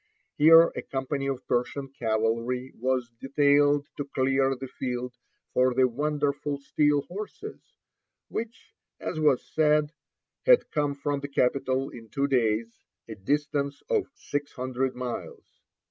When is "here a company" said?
0.39-1.27